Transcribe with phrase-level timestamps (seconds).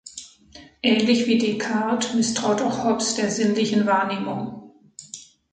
[0.81, 4.71] Ähnlich wie Descartes misstraut auch Hobbes der sinnlichen Wahrnehmung.